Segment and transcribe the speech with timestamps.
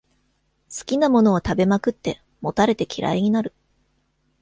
[0.75, 3.53] 好きなものを食べまくって、もたれて嫌いになる